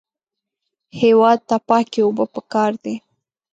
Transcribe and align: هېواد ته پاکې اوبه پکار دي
هېواد 1.01 1.39
ته 1.49 1.55
پاکې 1.67 1.99
اوبه 2.05 2.25
پکار 2.35 2.71
دي 2.83 2.95